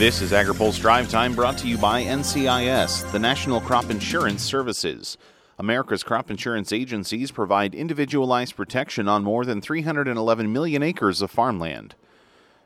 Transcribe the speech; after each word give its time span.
This 0.00 0.22
is 0.22 0.32
AgriPulse 0.32 0.80
Drive 0.80 1.10
Time 1.10 1.34
brought 1.34 1.58
to 1.58 1.68
you 1.68 1.76
by 1.76 2.02
NCIS, 2.02 3.12
the 3.12 3.18
National 3.18 3.60
Crop 3.60 3.90
Insurance 3.90 4.42
Services. 4.42 5.18
America's 5.58 6.02
crop 6.02 6.30
insurance 6.30 6.72
agencies 6.72 7.30
provide 7.30 7.74
individualized 7.74 8.56
protection 8.56 9.08
on 9.08 9.22
more 9.22 9.44
than 9.44 9.60
311 9.60 10.50
million 10.50 10.82
acres 10.82 11.20
of 11.20 11.30
farmland. 11.30 11.96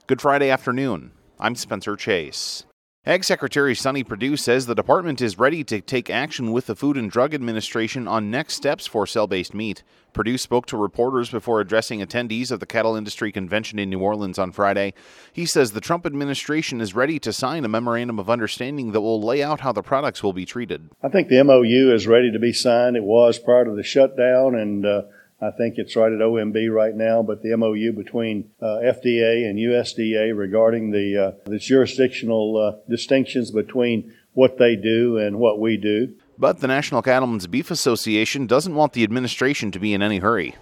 Good 0.06 0.20
Friday 0.20 0.48
afternoon. 0.48 1.10
I'm 1.40 1.56
Spencer 1.56 1.96
Chase. 1.96 2.66
Ag 3.06 3.22
Secretary 3.22 3.74
Sonny 3.74 4.02
Perdue 4.02 4.34
says 4.34 4.64
the 4.64 4.74
department 4.74 5.20
is 5.20 5.38
ready 5.38 5.62
to 5.64 5.82
take 5.82 6.08
action 6.08 6.52
with 6.52 6.64
the 6.64 6.74
Food 6.74 6.96
and 6.96 7.10
Drug 7.10 7.34
Administration 7.34 8.08
on 8.08 8.30
next 8.30 8.54
steps 8.54 8.86
for 8.86 9.06
cell 9.06 9.26
based 9.26 9.52
meat. 9.52 9.82
Perdue 10.14 10.38
spoke 10.38 10.64
to 10.64 10.78
reporters 10.78 11.28
before 11.28 11.60
addressing 11.60 12.00
attendees 12.00 12.50
of 12.50 12.60
the 12.60 12.66
Cattle 12.66 12.96
Industry 12.96 13.30
Convention 13.30 13.78
in 13.78 13.90
New 13.90 13.98
Orleans 13.98 14.38
on 14.38 14.52
Friday. 14.52 14.94
He 15.34 15.44
says 15.44 15.72
the 15.72 15.82
Trump 15.82 16.06
administration 16.06 16.80
is 16.80 16.94
ready 16.94 17.18
to 17.18 17.30
sign 17.30 17.66
a 17.66 17.68
memorandum 17.68 18.18
of 18.18 18.30
understanding 18.30 18.92
that 18.92 19.02
will 19.02 19.20
lay 19.20 19.42
out 19.42 19.60
how 19.60 19.72
the 19.72 19.82
products 19.82 20.22
will 20.22 20.32
be 20.32 20.46
treated. 20.46 20.88
I 21.02 21.10
think 21.10 21.28
the 21.28 21.44
MOU 21.44 21.92
is 21.92 22.06
ready 22.06 22.32
to 22.32 22.38
be 22.38 22.54
signed. 22.54 22.96
It 22.96 23.04
was 23.04 23.38
prior 23.38 23.66
to 23.66 23.74
the 23.76 23.82
shutdown, 23.82 24.54
and 24.54 24.86
uh, 24.86 25.02
I 25.40 25.50
think 25.50 25.74
it's 25.76 25.96
right 25.96 26.12
at 26.12 26.20
OMB 26.20 26.72
right 26.72 26.94
now, 26.94 27.22
but 27.22 27.42
the 27.42 27.56
MOU 27.56 27.92
between 27.92 28.50
uh, 28.60 28.80
FDA 28.82 29.48
and 29.48 29.58
USDA 29.58 30.36
regarding 30.36 30.90
the, 30.90 31.18
uh, 31.18 31.50
the 31.50 31.58
jurisdictional 31.58 32.56
uh, 32.56 32.88
distinctions 32.88 33.50
between 33.50 34.14
what 34.32 34.58
they 34.58 34.76
do 34.76 35.18
and 35.18 35.38
what 35.38 35.60
we 35.60 35.76
do. 35.76 36.14
But 36.38 36.60
the 36.60 36.66
National 36.66 37.02
Cattlemen's 37.02 37.46
Beef 37.46 37.70
Association 37.70 38.46
doesn't 38.46 38.74
want 38.74 38.92
the 38.92 39.04
administration 39.04 39.70
to 39.72 39.78
be 39.78 39.94
in 39.94 40.02
any 40.02 40.18
hurry. 40.18 40.54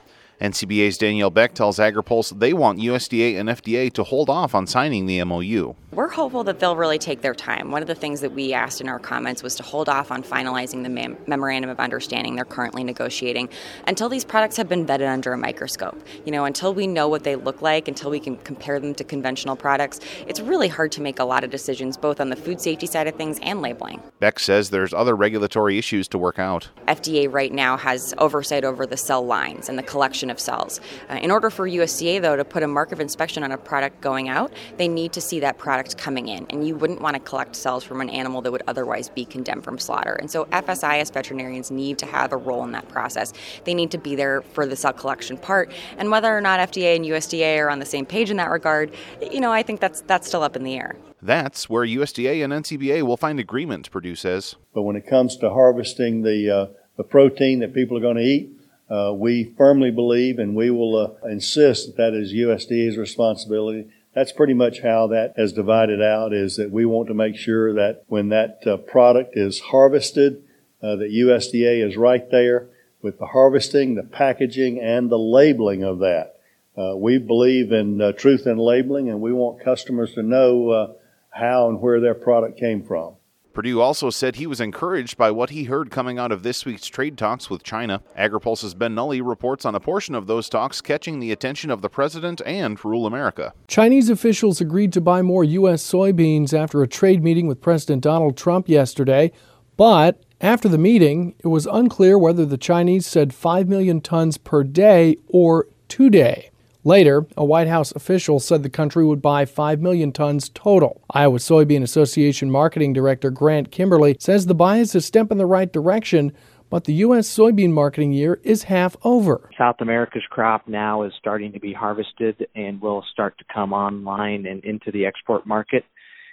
NCBA's 0.42 0.98
Danielle 0.98 1.30
Beck 1.30 1.54
tells 1.54 1.78
AgriPulse 1.78 2.36
they 2.36 2.52
want 2.52 2.80
USDA 2.80 3.38
and 3.38 3.48
FDA 3.48 3.92
to 3.92 4.02
hold 4.02 4.28
off 4.28 4.56
on 4.56 4.66
signing 4.66 5.06
the 5.06 5.22
MOU. 5.22 5.76
We're 5.92 6.08
hopeful 6.08 6.42
that 6.44 6.58
they'll 6.58 6.74
really 6.74 6.98
take 6.98 7.20
their 7.20 7.34
time. 7.34 7.70
One 7.70 7.80
of 7.80 7.86
the 7.86 7.94
things 7.94 8.22
that 8.22 8.32
we 8.32 8.52
asked 8.52 8.80
in 8.80 8.88
our 8.88 8.98
comments 8.98 9.42
was 9.42 9.54
to 9.56 9.62
hold 9.62 9.88
off 9.88 10.10
on 10.10 10.24
finalizing 10.24 10.82
the 10.82 10.88
mem- 10.88 11.18
memorandum 11.28 11.70
of 11.70 11.78
understanding 11.78 12.34
they're 12.34 12.44
currently 12.44 12.82
negotiating 12.82 13.50
until 13.86 14.08
these 14.08 14.24
products 14.24 14.56
have 14.56 14.68
been 14.68 14.84
vetted 14.84 15.06
under 15.06 15.32
a 15.32 15.38
microscope. 15.38 16.02
You 16.24 16.32
know, 16.32 16.44
until 16.44 16.74
we 16.74 16.88
know 16.88 17.06
what 17.06 17.22
they 17.22 17.36
look 17.36 17.62
like, 17.62 17.86
until 17.86 18.10
we 18.10 18.18
can 18.18 18.36
compare 18.38 18.80
them 18.80 18.96
to 18.96 19.04
conventional 19.04 19.54
products, 19.54 20.00
it's 20.26 20.40
really 20.40 20.68
hard 20.68 20.90
to 20.92 21.02
make 21.02 21.20
a 21.20 21.24
lot 21.24 21.44
of 21.44 21.50
decisions 21.50 21.96
both 21.96 22.20
on 22.20 22.30
the 22.30 22.36
food 22.36 22.60
safety 22.60 22.86
side 22.86 23.06
of 23.06 23.14
things 23.14 23.38
and 23.42 23.62
labeling. 23.62 24.02
Beck 24.18 24.40
says 24.40 24.70
there's 24.70 24.94
other 24.94 25.14
regulatory 25.14 25.78
issues 25.78 26.08
to 26.08 26.18
work 26.18 26.40
out. 26.40 26.70
FDA 26.88 27.32
right 27.32 27.52
now 27.52 27.76
has 27.76 28.12
oversight 28.18 28.64
over 28.64 28.86
the 28.86 28.96
cell 28.96 29.24
lines 29.24 29.68
and 29.68 29.78
the 29.78 29.84
collection 29.84 30.31
of 30.32 30.40
cells. 30.40 30.80
Uh, 31.08 31.20
in 31.22 31.30
order 31.30 31.48
for 31.48 31.68
USDA, 31.68 32.20
though, 32.20 32.34
to 32.34 32.44
put 32.44 32.64
a 32.64 32.66
mark 32.66 32.90
of 32.90 32.98
inspection 32.98 33.44
on 33.44 33.52
a 33.52 33.56
product 33.58 34.00
going 34.00 34.28
out, 34.28 34.52
they 34.78 34.88
need 34.88 35.12
to 35.12 35.20
see 35.20 35.38
that 35.38 35.58
product 35.58 35.96
coming 35.96 36.26
in, 36.26 36.44
and 36.50 36.66
you 36.66 36.74
wouldn't 36.74 37.00
want 37.00 37.14
to 37.14 37.20
collect 37.20 37.54
cells 37.54 37.84
from 37.84 38.00
an 38.00 38.10
animal 38.10 38.42
that 38.42 38.50
would 38.50 38.64
otherwise 38.66 39.08
be 39.08 39.24
condemned 39.24 39.62
from 39.62 39.78
slaughter. 39.78 40.14
And 40.14 40.28
so 40.28 40.46
FSIS 40.46 41.12
veterinarians 41.12 41.70
need 41.70 41.98
to 41.98 42.06
have 42.06 42.32
a 42.32 42.36
role 42.36 42.64
in 42.64 42.72
that 42.72 42.88
process. 42.88 43.32
They 43.62 43.74
need 43.74 43.92
to 43.92 43.98
be 43.98 44.16
there 44.16 44.42
for 44.42 44.66
the 44.66 44.74
cell 44.74 44.92
collection 44.92 45.36
part, 45.36 45.70
and 45.98 46.10
whether 46.10 46.36
or 46.36 46.40
not 46.40 46.58
FDA 46.58 46.96
and 46.96 47.04
USDA 47.04 47.60
are 47.60 47.70
on 47.70 47.78
the 47.78 47.86
same 47.86 48.04
page 48.04 48.30
in 48.30 48.38
that 48.38 48.50
regard, 48.50 48.92
you 49.30 49.40
know, 49.40 49.52
I 49.52 49.62
think 49.62 49.78
that's 49.78 50.00
that's 50.00 50.26
still 50.26 50.42
up 50.42 50.56
in 50.56 50.64
the 50.64 50.74
air. 50.74 50.96
That's 51.22 51.70
where 51.70 51.86
USDA 51.86 52.42
and 52.42 52.52
NCBA 52.52 53.02
will 53.02 53.16
find 53.16 53.38
agreement, 53.38 53.90
Perdue 53.92 54.16
says. 54.16 54.56
But 54.74 54.82
when 54.82 54.96
it 54.96 55.06
comes 55.06 55.36
to 55.36 55.50
harvesting 55.50 56.22
the, 56.22 56.50
uh, 56.50 56.66
the 56.96 57.04
protein 57.04 57.60
that 57.60 57.72
people 57.72 57.96
are 57.96 58.00
going 58.00 58.16
to 58.16 58.22
eat, 58.22 58.50
uh, 58.92 59.12
we 59.12 59.54
firmly 59.56 59.90
believe 59.90 60.38
and 60.38 60.54
we 60.54 60.70
will 60.70 60.96
uh, 60.96 61.28
insist 61.28 61.86
that 61.86 61.96
that 61.96 62.14
is 62.14 62.32
USDA's 62.32 62.96
responsibility 62.98 63.88
that's 64.14 64.32
pretty 64.32 64.54
much 64.54 64.80
how 64.80 65.06
that 65.08 65.34
has 65.36 65.52
divided 65.52 66.02
out 66.02 66.34
is 66.34 66.56
that 66.56 66.70
we 66.70 66.84
want 66.84 67.08
to 67.08 67.14
make 67.14 67.36
sure 67.36 67.72
that 67.74 68.04
when 68.08 68.28
that 68.28 68.60
uh, 68.66 68.76
product 68.76 69.36
is 69.36 69.60
harvested, 69.60 70.42
uh, 70.82 70.96
that 70.96 71.10
USDA 71.10 71.86
is 71.86 71.96
right 71.96 72.30
there 72.30 72.68
with 73.00 73.18
the 73.18 73.26
harvesting, 73.26 73.94
the 73.94 74.02
packaging, 74.02 74.78
and 74.80 75.10
the 75.10 75.18
labeling 75.18 75.82
of 75.82 76.00
that. 76.00 76.34
Uh, 76.76 76.94
we 76.96 77.18
believe 77.18 77.72
in 77.72 78.00
uh, 78.00 78.12
truth 78.12 78.46
in 78.46 78.58
labeling, 78.58 79.08
and 79.08 79.20
we 79.20 79.32
want 79.32 79.64
customers 79.64 80.14
to 80.14 80.22
know 80.22 80.96
how 81.30 81.68
and 81.68 81.80
where 81.80 82.00
their 82.00 82.14
product 82.14 82.58
came 82.58 82.82
from. 82.82 83.14
Perdue 83.52 83.80
also 83.80 84.08
said 84.08 84.36
he 84.36 84.46
was 84.46 84.60
encouraged 84.60 85.18
by 85.18 85.30
what 85.30 85.50
he 85.50 85.64
heard 85.64 85.90
coming 85.90 86.18
out 86.18 86.32
of 86.32 86.42
this 86.42 86.64
week's 86.64 86.86
trade 86.86 87.18
talks 87.18 87.50
with 87.50 87.62
China. 87.62 88.02
AgriPulse's 88.18 88.74
Ben 88.74 88.94
Nuelle 88.94 89.20
reports 89.22 89.64
on 89.64 89.74
a 89.74 89.80
portion 89.80 90.14
of 90.14 90.26
those 90.26 90.48
talks 90.48 90.80
catching 90.80 91.20
the 91.20 91.32
attention 91.32 91.70
of 91.70 91.82
the 91.82 91.90
president 91.90 92.40
and 92.46 92.82
Rural 92.82 93.06
America. 93.06 93.52
Chinese 93.68 94.08
officials 94.08 94.60
agreed 94.60 94.92
to 94.94 95.00
buy 95.00 95.20
more 95.20 95.44
U.S. 95.44 95.82
soybeans 95.82 96.54
after 96.54 96.82
a 96.82 96.88
trade 96.88 97.22
meeting 97.22 97.46
with 97.46 97.60
President 97.60 98.02
Donald 98.02 98.36
Trump 98.36 98.68
yesterday, 98.68 99.32
but 99.76 100.22
after 100.40 100.68
the 100.68 100.78
meeting, 100.78 101.34
it 101.44 101.48
was 101.48 101.66
unclear 101.66 102.18
whether 102.18 102.46
the 102.46 102.58
Chinese 102.58 103.06
said 103.06 103.34
5 103.34 103.68
million 103.68 104.00
tons 104.00 104.38
per 104.38 104.64
day 104.64 105.16
or 105.28 105.66
today. 105.88 106.51
Later, 106.84 107.26
a 107.36 107.44
White 107.44 107.68
House 107.68 107.92
official 107.92 108.40
said 108.40 108.64
the 108.64 108.70
country 108.70 109.04
would 109.04 109.22
buy 109.22 109.44
5 109.44 109.80
million 109.80 110.10
tons 110.10 110.48
total. 110.48 111.04
Iowa 111.10 111.38
Soybean 111.38 111.82
Association 111.82 112.50
Marketing 112.50 112.92
Director 112.92 113.30
Grant 113.30 113.70
Kimberley 113.70 114.16
says 114.18 114.46
the 114.46 114.54
buy 114.54 114.78
is 114.78 114.92
a 114.96 115.00
step 115.00 115.30
in 115.30 115.38
the 115.38 115.46
right 115.46 115.72
direction, 115.72 116.32
but 116.70 116.84
the 116.84 116.94
U.S. 116.94 117.28
soybean 117.28 117.70
marketing 117.70 118.12
year 118.12 118.40
is 118.42 118.64
half 118.64 118.96
over. 119.04 119.48
South 119.56 119.76
America's 119.78 120.24
crop 120.28 120.66
now 120.66 121.04
is 121.04 121.12
starting 121.20 121.52
to 121.52 121.60
be 121.60 121.72
harvested 121.72 122.48
and 122.56 122.80
will 122.80 123.04
start 123.12 123.38
to 123.38 123.44
come 123.52 123.72
online 123.72 124.46
and 124.46 124.64
into 124.64 124.90
the 124.90 125.06
export 125.06 125.46
market 125.46 125.84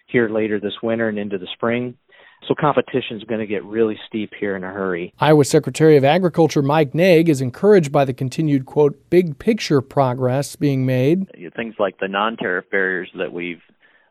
here 0.08 0.30
later 0.30 0.60
this 0.60 0.82
winter 0.82 1.10
and 1.10 1.20
into 1.20 1.38
the 1.38 1.48
spring. 1.54 1.96
So 2.48 2.56
competition 2.60 3.18
is 3.18 3.24
going 3.24 3.42
to 3.42 3.46
get 3.46 3.64
really 3.64 3.98
steep 4.08 4.32
here 4.40 4.56
in 4.56 4.64
a 4.64 4.72
hurry. 4.72 5.14
Iowa 5.20 5.46
Secretary 5.46 5.98
of 5.98 6.04
Agriculture 6.04 6.62
Mike 6.62 6.96
Naig 6.96 7.30
is 7.30 7.42
encouraged 7.42 7.92
by 7.92 8.06
the 8.06 8.14
continued, 8.14 8.66
quote, 8.66 9.10
big 9.10 9.38
picture 9.38 9.82
progress 9.82 10.56
being 10.56 10.86
made. 10.86 11.28
Things 11.56 11.76
like 11.78 12.00
the 12.00 12.08
non 12.08 12.38
tariff 12.38 12.66
barriers 12.72 13.10
that 13.18 13.34
we've 13.34 13.62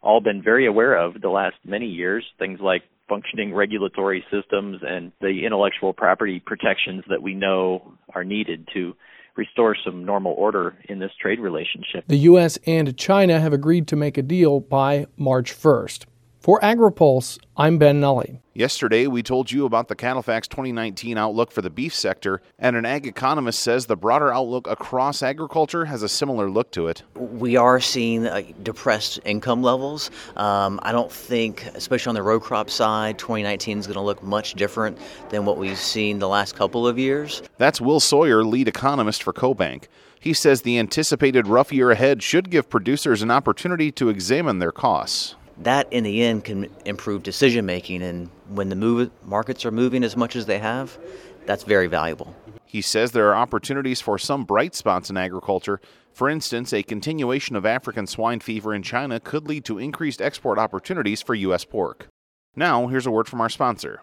all 0.02 0.20
been 0.20 0.42
very 0.42 0.66
aware 0.66 0.94
of 0.94 1.20
the 1.20 1.28
last 1.28 1.56
many 1.64 1.86
years, 1.86 2.24
things 2.38 2.60
like 2.60 2.82
functioning 3.08 3.54
regulatory 3.54 4.24
systems 4.30 4.80
and 4.86 5.12
the 5.20 5.44
intellectual 5.44 5.92
property 5.92 6.40
protections 6.44 7.02
that 7.08 7.22
we 7.22 7.34
know 7.34 7.92
are 8.14 8.24
needed 8.24 8.68
to 8.74 8.94
restore 9.36 9.76
some 9.84 10.04
normal 10.04 10.32
order 10.32 10.76
in 10.88 10.98
this 10.98 11.12
trade 11.20 11.40
relationship. 11.40 12.04
The 12.08 12.18
U.S. 12.18 12.58
and 12.66 12.96
China 12.98 13.40
have 13.40 13.52
agreed 13.52 13.86
to 13.88 13.96
make 13.96 14.18
a 14.18 14.22
deal 14.22 14.60
by 14.60 15.06
March 15.16 15.54
1st. 15.54 16.04
For 16.48 16.58
AgriPulse, 16.60 17.38
I'm 17.58 17.76
Ben 17.76 18.00
Nuelle. 18.00 18.40
Yesterday, 18.54 19.06
we 19.06 19.22
told 19.22 19.52
you 19.52 19.66
about 19.66 19.88
the 19.88 19.94
CattleFax 19.94 20.48
2019 20.48 21.18
outlook 21.18 21.52
for 21.52 21.60
the 21.60 21.68
beef 21.68 21.94
sector, 21.94 22.40
and 22.58 22.74
an 22.74 22.86
ag 22.86 23.06
economist 23.06 23.58
says 23.58 23.84
the 23.84 23.98
broader 23.98 24.32
outlook 24.32 24.66
across 24.66 25.22
agriculture 25.22 25.84
has 25.84 26.02
a 26.02 26.08
similar 26.08 26.48
look 26.48 26.70
to 26.70 26.86
it. 26.86 27.02
We 27.16 27.56
are 27.56 27.80
seeing 27.80 28.26
uh, 28.26 28.40
depressed 28.62 29.20
income 29.26 29.62
levels. 29.62 30.10
Um, 30.36 30.80
I 30.82 30.90
don't 30.90 31.12
think, 31.12 31.66
especially 31.74 32.08
on 32.08 32.14
the 32.14 32.22
row 32.22 32.40
crop 32.40 32.70
side, 32.70 33.18
2019 33.18 33.80
is 33.80 33.86
going 33.86 33.96
to 33.96 34.00
look 34.00 34.22
much 34.22 34.54
different 34.54 34.96
than 35.28 35.44
what 35.44 35.58
we've 35.58 35.76
seen 35.76 36.18
the 36.18 36.28
last 36.28 36.56
couple 36.56 36.88
of 36.88 36.98
years. 36.98 37.42
That's 37.58 37.78
Will 37.78 38.00
Sawyer, 38.00 38.42
lead 38.42 38.68
economist 38.68 39.22
for 39.22 39.34
CoBank. 39.34 39.84
He 40.18 40.32
says 40.32 40.62
the 40.62 40.78
anticipated 40.78 41.46
rough 41.46 41.74
year 41.74 41.90
ahead 41.90 42.22
should 42.22 42.48
give 42.48 42.70
producers 42.70 43.20
an 43.20 43.30
opportunity 43.30 43.92
to 43.92 44.08
examine 44.08 44.60
their 44.60 44.72
costs 44.72 45.34
that 45.62 45.92
in 45.92 46.04
the 46.04 46.22
end 46.22 46.44
can 46.44 46.68
improve 46.84 47.22
decision 47.22 47.66
making. 47.66 48.02
And 48.02 48.30
when 48.48 48.68
the 48.68 48.76
move, 48.76 49.10
markets 49.24 49.64
are 49.64 49.70
moving 49.70 50.04
as 50.04 50.16
much 50.16 50.36
as 50.36 50.46
they 50.46 50.58
have, 50.58 50.98
that's 51.46 51.64
very 51.64 51.86
valuable. 51.86 52.34
He 52.64 52.82
says 52.82 53.12
there 53.12 53.28
are 53.30 53.36
opportunities 53.36 54.00
for 54.00 54.18
some 54.18 54.44
bright 54.44 54.74
spots 54.74 55.08
in 55.08 55.16
agriculture. 55.16 55.80
For 56.12 56.28
instance, 56.28 56.72
a 56.72 56.82
continuation 56.82 57.56
of 57.56 57.64
African 57.64 58.06
swine 58.06 58.40
fever 58.40 58.74
in 58.74 58.82
China 58.82 59.20
could 59.20 59.48
lead 59.48 59.64
to 59.64 59.78
increased 59.78 60.20
export 60.20 60.58
opportunities 60.58 61.22
for 61.22 61.34
U.S. 61.34 61.64
pork. 61.64 62.08
Now, 62.54 62.88
here's 62.88 63.06
a 63.06 63.10
word 63.10 63.28
from 63.28 63.40
our 63.40 63.48
sponsor. 63.48 64.02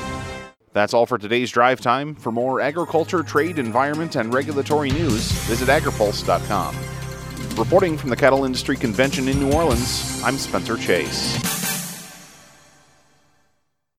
That's 0.73 0.93
all 0.93 1.05
for 1.05 1.17
today's 1.17 1.51
drive 1.51 1.81
time. 1.81 2.15
For 2.15 2.31
more 2.31 2.61
agriculture, 2.61 3.23
trade, 3.23 3.59
environment, 3.59 4.15
and 4.15 4.33
regulatory 4.33 4.89
news, 4.89 5.31
visit 5.43 5.67
agripulse.com. 5.67 6.75
Reporting 7.57 7.97
from 7.97 8.09
the 8.09 8.15
Cattle 8.15 8.45
Industry 8.45 8.77
Convention 8.77 9.27
in 9.27 9.39
New 9.39 9.51
Orleans, 9.51 10.21
I'm 10.23 10.37
Spencer 10.37 10.77
Chase. 10.77 11.60